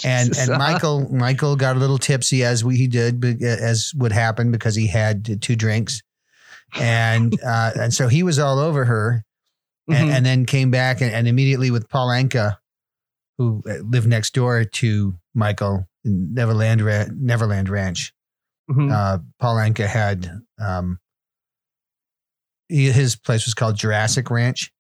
[0.03, 0.47] and Jesus.
[0.49, 4.75] and michael michael got a little tipsy as we he did as would happen because
[4.75, 6.03] he had two drinks
[6.79, 9.23] and uh and so he was all over her
[9.89, 10.13] and, Mhm.
[10.13, 12.57] and then came back and, and immediately with paul anka
[13.39, 18.13] who uh, lived next door to michael neverland Ra- neverland ranch
[18.69, 18.91] Mhm.
[18.91, 20.99] uh, Paul Anka had um,
[22.69, 24.71] he, his place was called Jurassic Ranch.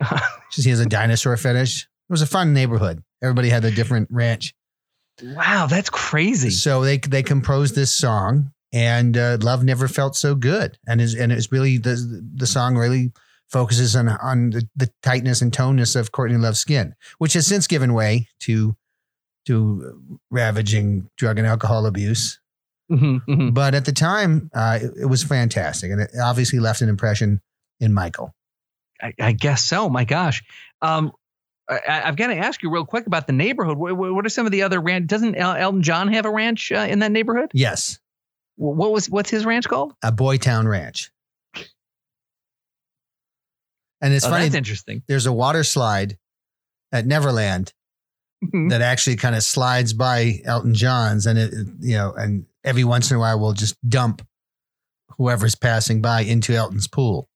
[0.52, 1.82] Just he has a dinosaur fetish.
[1.84, 3.02] It was a fun neighborhood.
[3.22, 4.54] Everybody had a different ranch.
[5.22, 6.50] wow, that's crazy.
[6.50, 11.14] So they they composed this song, and uh, "Love Never Felt So Good," and is
[11.14, 13.12] and it's really the the song really
[13.50, 17.66] focuses on on the, the tightness and toneness of Courtney Love's skin, which has since
[17.66, 18.76] given way to
[19.48, 22.38] to ravaging drug and alcohol abuse.
[22.90, 23.20] Mhm.
[23.28, 23.54] Mhm.
[23.54, 27.40] But at the time, uh, it, it was fantastic, and it obviously left an impression
[27.80, 28.34] in Michael.
[29.00, 29.88] I, I guess so.
[29.88, 30.42] My gosh.
[30.80, 31.12] Um,
[31.68, 33.76] I, I've got to ask you real quick about the neighborhood.
[33.76, 35.06] What, what are some of the other ranch?
[35.06, 37.50] Doesn't El- Elton John have a ranch uh, in that neighborhood?
[37.52, 37.98] Yes,
[38.56, 39.92] What was what's his ranch called?
[40.02, 41.10] a Boytown Ranch.
[44.00, 44.44] And it's oh, funny.
[44.44, 45.02] that's interesting.
[45.08, 46.16] There's a water slide
[46.92, 47.72] at Neverland
[48.44, 48.70] Mhm.
[48.70, 53.10] that actually kind of slides by Elton John's, and it, you know, and every once
[53.10, 54.24] in a while we'll just dump
[55.16, 57.28] whoever's passing by into Elton's pool.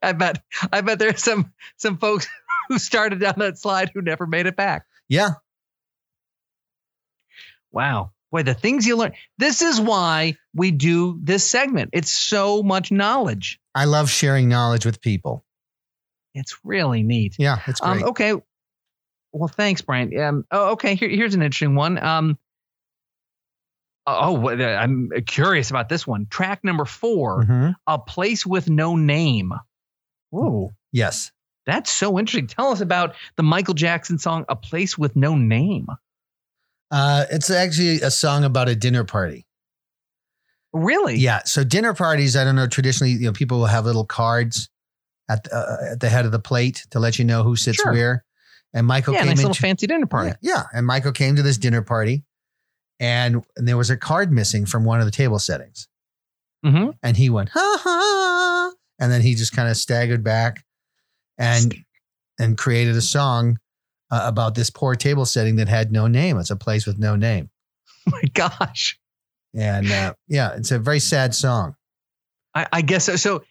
[0.00, 0.40] I bet
[0.72, 2.28] I bet there's some some folks
[2.68, 4.84] who started down that slide who never made it back.
[5.08, 5.30] Yeah,
[7.72, 8.12] Wow.
[8.30, 9.12] Boy, the things you learn.
[9.38, 11.90] This is why we do this segment.
[11.92, 13.58] It's so much knowledge.
[13.74, 15.44] I love sharing knowledge with people.
[16.34, 17.36] It's really neat.
[17.38, 18.02] Yeah, it's great.
[18.02, 18.34] Um, okay.
[19.32, 20.18] Well, thanks, Brian.
[20.20, 20.94] Um, oh, okay.
[20.94, 22.02] Here, here's an interesting one.
[22.02, 22.38] Um,
[24.06, 26.26] oh, uh, I'm curious about this one.
[26.30, 27.74] Track number 4 Mhm.
[27.86, 29.52] A Place with No Name.
[30.34, 31.30] Ooh, Yes.
[31.66, 32.46] that's so interesting.
[32.46, 35.86] Tell us about the Michael Jackson song "A Place with No Name."
[36.90, 39.46] Uh, it's actually a song about a dinner party.
[40.74, 41.16] Really?
[41.16, 41.40] Yeah.
[41.44, 42.66] So dinner parties, I don't know.
[42.66, 44.68] Traditionally, you know, people will have little cards
[45.28, 47.76] at the, uh, at the head of the plate to let you know who sits
[47.80, 47.92] Sure.
[47.92, 48.24] where.
[48.74, 50.32] And Michael Yeah, came nice little fancy dinner party.
[50.40, 50.62] Yeah, yeah.
[50.72, 52.24] And Michael came to this dinner party,
[53.00, 55.88] and, and there was a card missing from one of the table settings,
[56.64, 60.64] hmm and he went ha ha, and then he just kind of staggered back,
[61.38, 61.74] and
[62.38, 63.58] and created a song
[64.10, 66.38] uh, about this poor table setting that had no name.
[66.38, 67.50] It's a place with no name,
[68.08, 68.98] Oh my gosh.
[69.54, 71.76] and uh, yeah, it's a very sad song.
[72.54, 73.16] I, I guess so.
[73.16, 73.42] So,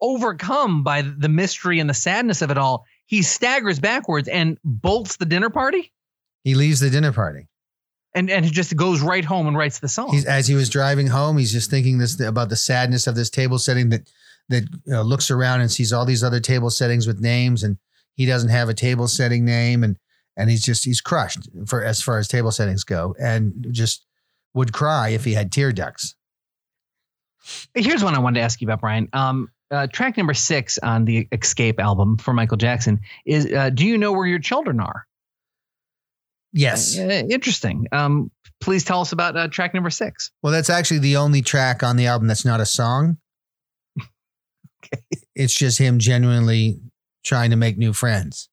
[0.00, 5.16] overcome by the mystery and the sadness of it all, he staggers backwards and bolts
[5.16, 5.92] the dinner party,
[6.44, 7.48] He leaves the dinner party.
[8.14, 10.10] and and he just goes right home and writes the song.
[10.12, 13.30] He's as he was driving home, he's just thinking this about the sadness of this
[13.30, 14.10] table setting that
[14.48, 17.78] that know, looks around and sees all these other table settings with names, and
[18.14, 19.98] he doesn't have a table setting name, and
[20.36, 24.04] and he's just he's crushed for as far as table settings go, and just
[24.54, 26.14] would cry if he had tear ducts.
[27.74, 29.08] Here's one I wanted to ask you about, Brian.
[29.12, 33.86] Um, uh, track number six on the Xscape album for Michael Jackson is uh, "Do
[33.86, 35.06] You Know Where Your Children Are?"
[36.52, 37.86] Yes, Uh, interesting.
[37.92, 40.30] Um, please tell us about uh, track number six.
[40.42, 43.18] well, that's actually the only track on the album that's not a song.
[44.00, 45.02] okay.
[45.34, 46.80] It's just him genuinely
[47.24, 48.48] trying to make new friends.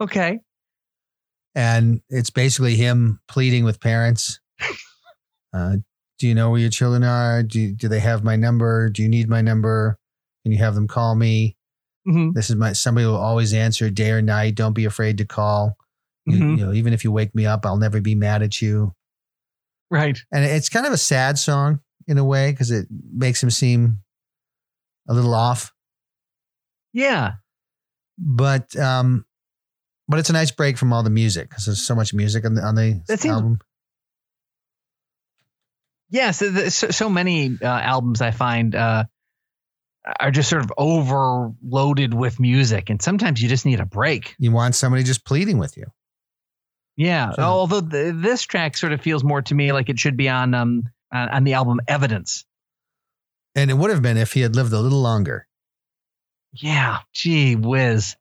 [0.00, 0.38] Okay.
[1.56, 4.40] and it's basically him pleading with parents.
[5.50, 5.76] Uh,
[6.18, 7.42] do you know where your children are?
[7.42, 8.88] Do do they have my number?
[8.90, 9.98] Do you need my number?
[10.44, 11.56] Can you have them call me?
[12.06, 12.32] Mhm.
[12.34, 14.54] This is my somebody will always answer day or night.
[14.54, 15.76] Don't be afraid to call.
[16.26, 16.58] You, Mhm.
[16.58, 18.94] you know, even if you wake me up, I'll never be mad at you.
[19.90, 20.18] Right.
[20.32, 23.98] And it's kind of a sad song in a way because it makes him seem
[25.08, 25.72] a little off.
[26.92, 27.34] Yeah.
[28.18, 29.24] But um,
[30.08, 32.54] but it's a nice break from all the music because there's so much music on
[32.54, 33.60] the on the That seems- album.
[36.10, 39.04] Yes, yeah, so, so many uh, albums I find uh,
[40.20, 44.34] are just sort of overloaded with music, and sometimes you just need a break.
[44.38, 45.84] You want somebody just pleading with you.
[46.96, 47.44] Yeah, Sure.
[47.44, 50.54] although th- this track sort of feels more to me like it should be on
[50.54, 52.44] um on on the album Evidence.
[53.54, 55.46] And it would have been if he had lived a little longer.
[56.52, 58.16] Yeah, gee whiz.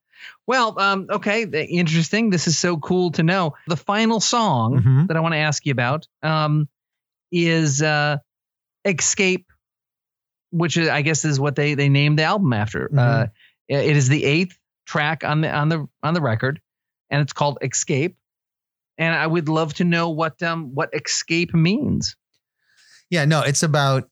[0.45, 2.30] Well, um, okay, interesting.
[2.30, 3.54] This is so cool to know.
[3.67, 5.08] The final song Mhm.
[5.08, 6.67] that I want to ask you about um,
[7.31, 8.17] is uh,
[8.85, 9.45] "Xscape,"
[10.51, 12.89] which is, I guess is what they they named the album after.
[12.91, 12.97] Mhm.
[12.99, 13.27] Uh,
[13.67, 16.61] it is the eighth track on the on the on the record,
[17.09, 18.15] and it's called "Xscape."
[18.97, 22.15] And I would love to know what um what "escape" means.
[23.09, 24.09] Yeah, no, it's about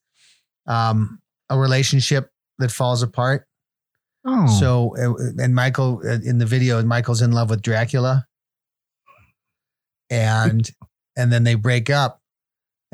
[0.68, 3.48] um, a relationship that falls apart.
[4.26, 8.26] Oh, So, uh, and Michael uh, in the video, Michael's in love with Dracula,
[10.10, 10.70] and
[11.16, 12.22] and then they break up,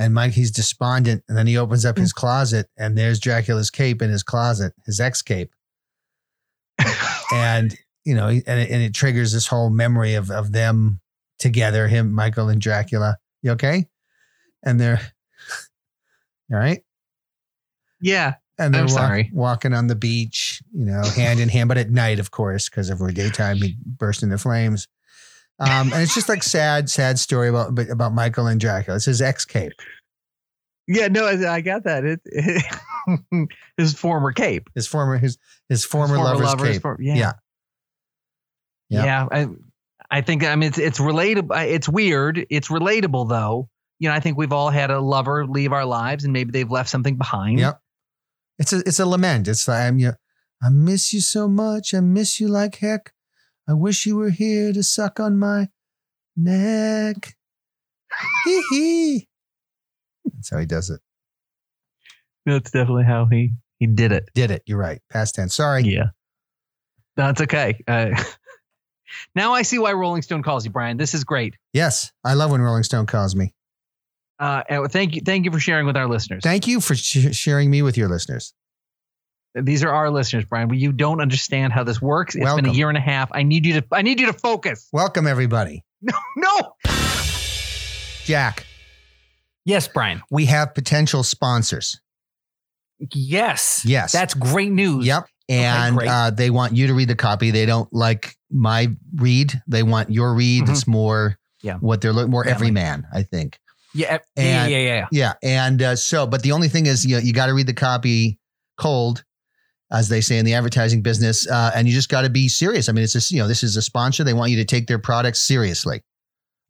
[0.01, 2.01] and Mike he's despondent, and then he opens up hmm.
[2.01, 5.53] his closet, and there's Dracula's cape in his closet, his ex cape,
[7.33, 10.99] and you know, and it, and it triggers this whole memory of of them
[11.37, 13.17] together, him, Michael, and Dracula.
[13.43, 13.87] You okay?
[14.63, 15.01] And they're
[16.51, 16.81] all right.
[18.01, 19.31] yeah, And they're I'm walk- sorry.
[19.33, 22.89] walking on the beach, you know, hand in hand, but at night, of course, because
[22.89, 24.87] if we're daytime, he burst into flames.
[25.61, 28.95] Um, and it's just like sad, sad story about about Michael and Dracula.
[28.97, 29.73] It's his ex cape,
[30.87, 31.07] yeah.
[31.07, 32.03] No, I, I got that.
[32.03, 34.69] It, his former cape.
[34.75, 35.37] his former his
[35.69, 36.81] his former, His lover's lover's cape.
[36.81, 37.15] for- yeah.
[37.15, 37.31] Yeah.
[38.89, 39.03] Yeah.
[39.05, 39.27] Yeah.
[39.31, 39.47] I,
[40.09, 41.55] I think, I mean, it's, it's relatable.
[41.65, 42.45] It's weird.
[42.49, 43.69] It's relatable though.
[43.99, 46.69] You know, I think we've all had a lover leave our lives and maybe they've
[46.69, 47.59] left something behind.
[47.59, 47.79] Yep.
[48.59, 49.47] It's a it's a lament.
[49.47, 50.11] It's like I'm you
[50.61, 51.93] I miss you so much.
[51.93, 53.13] I miss you like heck.
[53.67, 55.69] I wish you were here to suck on my
[56.35, 57.35] neck.
[58.45, 59.27] Hee hee.
[60.25, 60.99] That's how he does it.
[62.45, 64.29] That's definitely how he he did it.
[64.33, 64.63] Did it.
[64.65, 65.01] You're right.
[65.09, 65.55] Past tense.
[65.55, 65.83] Sorry.
[65.83, 66.09] Yeah.
[67.15, 67.79] That's okay.
[67.87, 68.09] Uh,
[69.35, 70.97] now I see why Rolling Stone calls you, Brian.
[70.97, 71.55] This is great.
[71.73, 72.11] Yes.
[72.23, 73.53] I love when Rolling Stone calls me.
[74.39, 76.41] Uh, thank you, thank you for sharing with our listeners.
[76.41, 78.53] Thank you for sh- sharing me with your listeners.
[79.53, 80.73] These are our listeners, Brian.
[80.73, 82.35] You don't understand how this works.
[82.35, 82.63] It's Welcome.
[82.65, 83.29] been a year and a half.
[83.33, 83.87] I need you to.
[83.91, 84.87] I need you to focus.
[84.93, 85.83] Welcome, everybody.
[86.03, 86.73] No, no.
[88.25, 88.65] Jack,
[89.65, 90.21] Yes, Brian.
[90.31, 91.99] we have potential sponsors.
[93.13, 93.83] Yes.
[93.85, 94.11] Yes.
[94.11, 95.05] That's great news.
[95.05, 95.27] Yep.
[95.49, 96.07] And great.
[96.09, 97.51] uh, they want you to read the copy.
[97.51, 99.61] They don't like my read.
[99.67, 100.63] They want your read.
[100.65, 100.69] Mhm.
[100.69, 101.75] It's more Yeah.
[101.77, 102.55] what they're looking more Family.
[102.55, 103.59] everyman, I think.
[103.93, 104.19] Yeah.
[104.35, 104.43] Yeah.
[104.43, 104.77] And- yeah.
[104.79, 105.07] Yeah.
[105.11, 105.33] Yeah.
[105.43, 108.39] And uh, so, but the only thing is, you, you got to read the copy
[108.77, 109.23] cold,
[109.91, 112.87] as they say in the advertising business, uh, and you just got to be serious.
[112.89, 114.23] I mean, it's just, you know, this is a sponsor.
[114.23, 116.01] They want you to take their products seriously.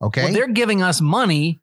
[0.01, 0.23] Okay.
[0.25, 1.61] Well, they're giving us money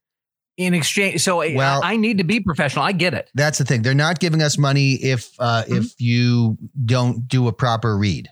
[0.57, 1.21] in exchange.
[1.23, 2.85] So I- Well- I, need to be professional.
[2.85, 3.31] I get it.
[3.35, 3.83] That's the thing.
[3.83, 5.77] They're not giving us money if uh, Mm-hmm.
[5.77, 8.29] if you don't do a proper read.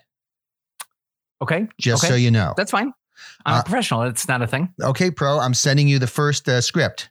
[1.41, 1.67] Okay.
[1.79, 2.11] Just okay.
[2.11, 2.53] so you know.
[2.57, 2.93] That's fine.
[3.45, 4.03] I'm Uh, a professional.
[4.03, 4.73] It's not a thing.
[4.81, 5.39] Okay, pro.
[5.39, 7.09] I'm sending you the first uh, script,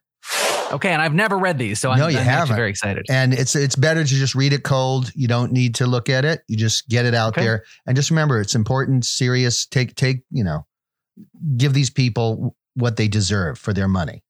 [0.72, 0.90] Okay.
[0.90, 1.78] And I've never read these.
[1.80, 2.56] So I'm, No, you I'm haven't.
[2.56, 3.06] very excited.
[3.08, 5.12] and it's it's better to just read it cold.
[5.14, 6.42] You don't need to look at it.
[6.48, 7.42] You just get it out Okay.
[7.44, 9.66] there, and just remember, it's important, serious.
[9.66, 10.66] Take take you know,
[11.56, 14.22] give these people what they deserve for their money,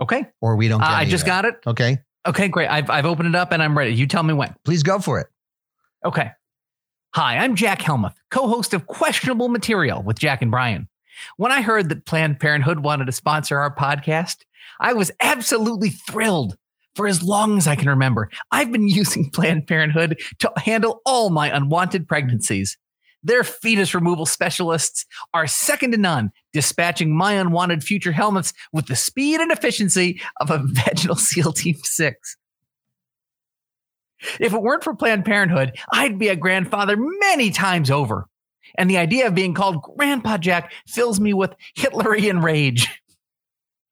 [0.00, 0.26] Okay.
[0.40, 0.80] or we don't.
[0.82, 1.56] Uh, I just got it.
[1.66, 2.48] Okay, Okay.
[2.48, 2.68] Great.
[2.68, 3.94] I've, I've opened it up and I'm ready.
[3.94, 4.54] You tell me when.
[4.64, 5.28] please go for it.
[6.04, 6.30] Okay.
[7.14, 10.88] Hi, I'm Jack Helmuth, co host of Questionable Material with Jack and Brian.
[11.36, 14.44] When I heard that Planned Parenthood wanted to sponsor our podcast,
[14.80, 16.56] I was absolutely thrilled.
[16.94, 21.30] For as long as I can remember, I've been using Planned Parenthood to handle all
[21.30, 22.76] my unwanted pregnancies.
[23.22, 25.04] Their fetus removal specialists
[25.34, 30.50] are second to none, dispatching my unwanted future helmets with the speed and efficiency of
[30.50, 32.36] a vaginal SEAL Team 6.
[34.40, 38.26] If it weren't for Planned Parenthood, I'd be a grandfather many times over.
[38.76, 42.88] And the idea of being called Grandpa Jack fills me with Hitlerian rage.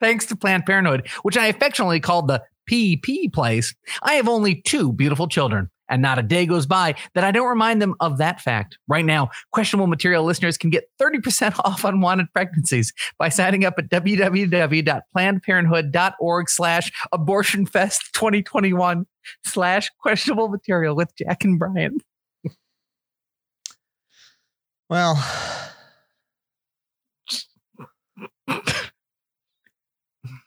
[0.01, 4.93] Thanks to Planned Parenthood, which I affectionately called the PP place, I have only two
[4.93, 5.71] beautiful children.
[5.89, 8.77] And not a day goes by that I don't remind them of that fact.
[8.89, 13.89] Right now, questionable material listeners can get 30% off unwanted pregnancies by signing up at
[13.89, 19.07] www.plannedparenthood.org slash abortionfest 2021
[19.45, 22.01] slash questionable material with Jack and Brian.
[24.88, 25.22] Well,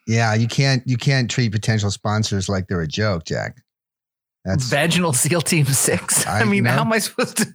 [0.08, 3.58] yeah, you can't you can't treat potential sponsors like they're a joke, Jack.
[4.46, 6.28] That's Vaginal SEAL Team 6.
[6.28, 6.72] I, I mean, know.
[6.72, 7.48] how am I supposed to?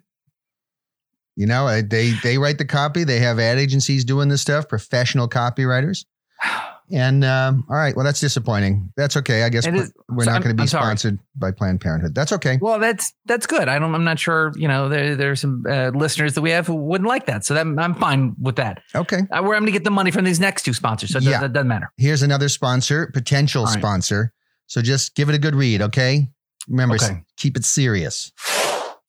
[1.37, 3.05] you know uh, they they write the copy.
[3.05, 6.05] They have ad agencies doing this stuff, professional copywriters.
[6.93, 8.93] And um, all right, well, that's disappointing.
[8.97, 9.45] That's okay.
[9.45, 12.15] I guess is- we're so not going to be sponsored by Planned Parenthood.
[12.15, 12.59] That's okay.
[12.61, 13.69] Well, that's that's good.
[13.69, 13.95] I don't.
[13.95, 14.53] I'm not sure.
[14.57, 17.55] You know, there there's some uh, listeners that we have who wouldn't like that, so
[17.55, 18.83] that, I'm fine with that.
[18.95, 19.21] Okay.
[19.31, 21.31] Uh, where I'm going to get the money from these next two sponsors, so Yeah.
[21.33, 21.91] does, that doesn't matter.
[21.97, 23.79] Here's another sponsor, potential right.
[23.79, 24.33] sponsor.
[24.67, 26.29] So just give it a good read, okay?
[26.69, 27.23] Remember, Okay.
[27.37, 28.33] keep it serious.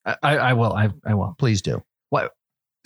[0.04, 0.72] I, I, will.
[0.72, 1.34] I, I will.
[1.38, 1.82] Please do.
[2.10, 2.32] What?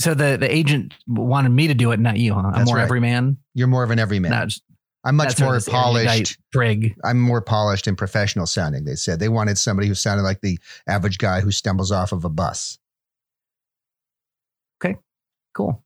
[0.00, 2.32] So the the agent wanted me to do it, not you.
[2.32, 2.40] Huh?
[2.46, 2.84] I'm That's more right.
[2.84, 3.36] everyman.
[3.54, 4.30] You're more of an everyman.
[4.30, 4.48] Not
[5.04, 6.38] I'm much that's more polished.
[6.52, 6.94] Prig.
[7.04, 8.84] I'm more polished and professional sounding.
[8.84, 12.24] They said they wanted somebody who sounded like the average guy who stumbles off of
[12.24, 12.78] a bus.
[14.82, 14.96] Okay,
[15.54, 15.82] cool.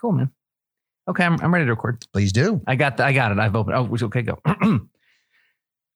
[0.00, 0.30] Cool, man.
[1.08, 2.04] Okay, I'm, I'm ready to record.
[2.12, 2.62] Please do.
[2.66, 3.38] I got the, I got it.
[3.38, 3.76] I've opened.
[3.76, 4.38] Oh, okay, go.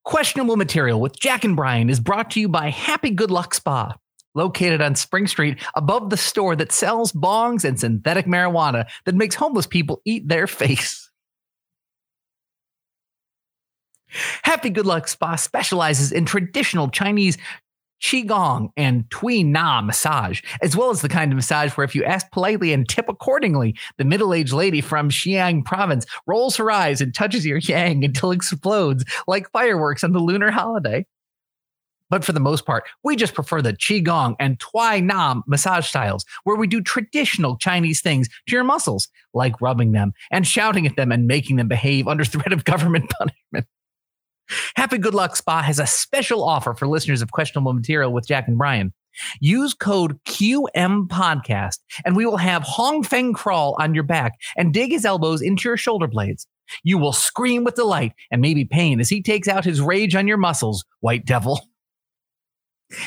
[0.05, 3.95] Questionable material with Jack and Brian is brought to you by Happy Good Luck Spa,
[4.35, 9.35] located on Spring Street, above the store that sells bongs and synthetic marijuana that makes
[9.35, 11.08] homeless people eat their face.
[14.43, 17.37] Happy Good Luck Spa specializes in traditional Chinese
[18.01, 22.05] Qigong and Tui Na massage, as well as the kind of massage where if you
[22.05, 27.01] ask politely and tip accordingly, the middle aged lady from Xiang province rolls her eyes
[27.01, 31.05] and touches your yang until it explodes like fireworks on the lunar holiday.
[32.11, 36.25] But for the most part, we just prefer the Qigong and Tui Na massage styles,
[36.45, 40.97] where we do traditional Chinese things to your muscles, like rubbing them and shouting at
[40.97, 43.67] them and making them behave under threat of government punishment.
[44.77, 48.49] Happy Good Luck Spa has a special offer for listeners of questionable material with Jack
[48.49, 48.93] and Brian.
[49.41, 54.73] Use code QM Podcast, and we will have Hong Feng crawl on your back and
[54.73, 56.47] dig his elbows into your shoulder blades.
[56.83, 60.29] You will scream with delight and maybe pain as he takes out his rage on
[60.29, 61.61] your muscles, White Devil.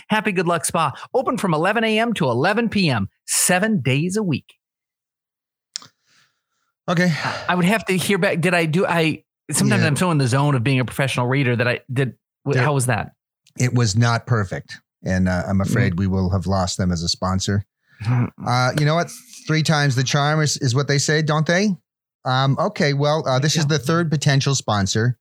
[0.10, 2.14] Happy Good Luck Spa, open from 11 a.m.
[2.14, 4.54] to 11 p.m., seven days a week.
[6.88, 7.14] Okay.
[7.48, 8.42] I would have to hear back.
[8.42, 8.86] Did I do?
[8.86, 9.24] I
[9.56, 9.88] sometimes Yeah.
[9.88, 12.16] I'm so in the zone of being a professional reader that I did.
[12.46, 13.12] There- How was that?
[13.60, 14.80] It was not perfect.
[15.04, 17.66] And uh, I'm afraid we will have lost them as a sponsor.
[18.08, 19.12] Uh, you know what?
[19.48, 21.76] Three times the charm is, is what they say, don't they?
[22.26, 22.94] Um, okay.
[22.94, 25.18] Well, uh, this is the third potential sponsor.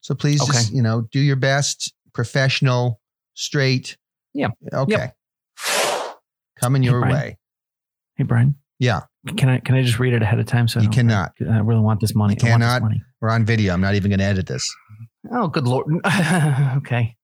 [0.00, 3.00] So please just, you know, do your best, professional,
[3.34, 3.96] straight.
[4.32, 4.48] Yeah.
[4.72, 5.10] Okay.
[6.60, 7.14] Coming your Brian.
[7.14, 7.38] way.
[8.16, 9.02] Hey Brian, Yeah.
[9.36, 10.68] can I can I just read it ahead of time?
[10.68, 11.32] So You don't- cannot.
[11.50, 12.34] I really want this money.
[12.40, 12.82] You I cannot.
[12.82, 13.00] money.
[13.20, 13.72] We're on video.
[13.72, 14.68] I'm not even going to edit this.
[15.32, 15.86] Oh, good lord.
[16.76, 17.16] okay.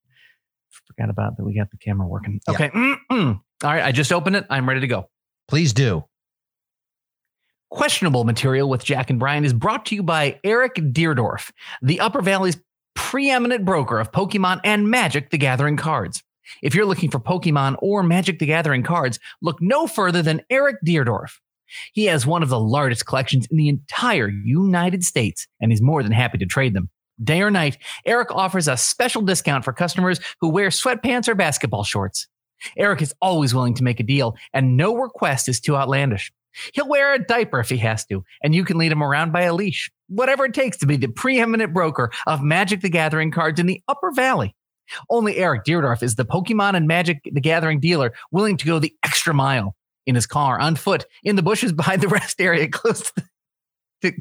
[0.86, 1.44] Forgot about that.
[1.44, 2.40] We got the camera working.
[2.48, 2.68] Okay.
[2.70, 3.40] Mm-mm.
[3.64, 3.82] All right.
[3.84, 4.46] I just opened it.
[4.48, 5.11] I'm ready to go.
[5.48, 6.05] Please do.
[7.70, 11.51] Questionable material with Jack and Brian is brought to you by Eric Deerdorf,
[11.82, 12.59] the Upper Valley's
[12.94, 16.22] preeminent broker of Pokemon and Magic the Gathering cards.
[16.62, 20.76] If you're looking for Pokemon or Magic the Gathering cards, look no further than Eric
[20.84, 21.38] Deerdorf.
[21.92, 26.03] He has one of the largest collections in the entire United States, and he's more
[26.03, 26.90] than happy to trade them.
[27.22, 31.84] Day or night, Eric offers a special discount for customers who wear sweatpants or basketball
[31.84, 32.26] shorts.
[32.76, 36.32] Eric is always willing to make a deal, and no request is too outlandish.
[36.74, 39.42] He'll wear a diaper if he has to, and you can lead him around by
[39.42, 39.90] a leash.
[40.09, 43.80] Whatever it takes to be the preeminent broker of Magic the Gathering cards in the
[43.86, 44.55] Upper Valley.
[45.09, 48.95] Only Eric Deerdorf is the Pokemon and Magic the Gathering dealer willing to go the
[49.03, 49.76] extra mile
[50.07, 53.12] in his car, on foot, in the bushes behind the rest area close
[54.03, 54.12] to,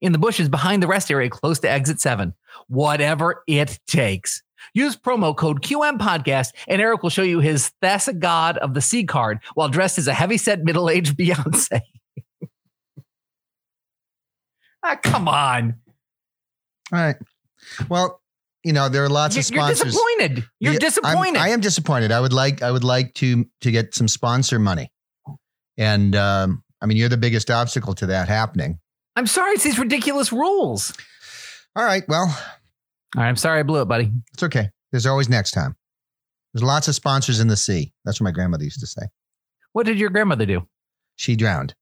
[0.00, 2.34] in the bushes behind the rest area close to exit 7.
[2.68, 4.42] Whatever it takes.
[4.74, 8.80] Use promo code QM podcast and Eric will show you his Thassa God of the
[8.80, 11.80] Sea card while dressed as a heavyset middle-aged Beyonce.
[14.82, 15.76] ah, come on.
[16.92, 17.16] All right.
[17.88, 18.17] Well,
[18.64, 19.78] you know, there are lots You're, of sponsors.
[19.80, 20.44] you're disappointed.
[20.60, 21.38] You're Yeah, I'm- disappointed.
[21.40, 22.12] I am disappointed.
[22.12, 24.92] I would like I would like to to get some sponsor money.
[25.76, 28.78] And um, I mean, you're the biggest obstacle to that happening.
[29.16, 30.92] I'm sorry, it's these ridiculous rules.
[31.76, 32.02] All right.
[32.08, 32.26] Well,
[33.16, 34.10] All right, I'm sorry I blew it, buddy.
[34.32, 34.70] it's okay.
[34.90, 35.76] There's always next time.
[36.54, 37.92] There's lots of sponsors in the sea.
[38.04, 39.02] That's what my grandmother used to say.
[39.72, 40.66] What did your grandmother do?
[41.16, 41.74] She drowned.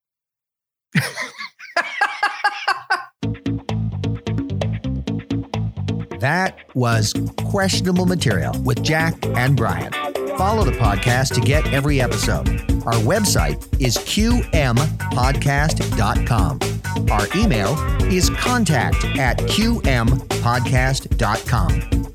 [6.20, 7.12] That was
[7.44, 9.92] questionable material with Jack and Brian.
[10.36, 12.48] Follow the podcast to get every episode.
[12.86, 16.60] Our website is qmpodcast.com.
[17.10, 17.76] Our email
[18.12, 22.05] is contact at qmpodcast.com.